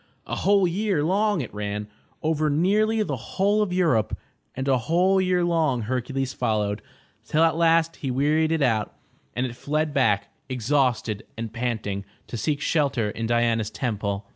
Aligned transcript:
A 0.25 0.35
whole 0.37 0.67
year 0.67 1.03
long 1.03 1.41
it 1.41 1.53
ran, 1.53 1.87
over 2.23 2.49
nearly 2.49 3.03
the 3.03 3.15
whole 3.37 3.61
of 3.61 3.71
Europe, 3.71 4.17
and 4.55 4.67
a 4.67 4.79
whole 4.79 5.21
year 5.21 5.43
long 5.45 5.83
Hercules 5.83 6.33
followed, 6.33 6.81
till 7.23 7.43
at 7.43 7.55
last 7.55 7.97
he 7.97 8.09
wearied 8.09 8.51
it 8.51 8.63
out, 8.63 8.95
and 9.35 9.45
it 9.45 9.55
fled 9.55 9.93
back, 9.93 10.33
exhausted 10.49 11.23
and 11.37 11.53
panting, 11.53 12.03
to 12.25 12.35
seek 12.35 12.61
shelter 12.61 13.11
in 13.11 13.27
Diana's 13.27 13.69
Temple. 13.69 14.25